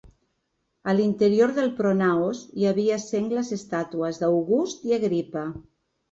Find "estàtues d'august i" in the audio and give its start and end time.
3.57-4.97